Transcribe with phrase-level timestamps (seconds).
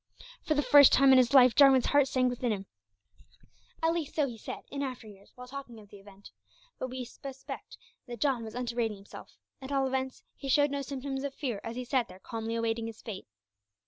[0.41, 2.65] For the first time in his life Jarwin's heart sank within him
[3.83, 6.31] at least so he said in after years while talking of the event
[6.79, 7.77] but we suspect
[8.07, 9.37] that John was underrating himself.
[9.61, 12.87] At all events, he showed no symptoms of fear as he sat there calmly awaiting
[12.87, 13.27] his fate.